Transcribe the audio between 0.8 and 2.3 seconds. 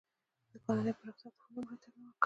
پراختیا ته یې هم لومړیتوب نه ورکاوه.